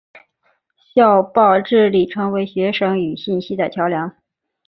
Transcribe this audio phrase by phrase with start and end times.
[0.95, 4.15] 校报致力成为学生与信息的桥梁。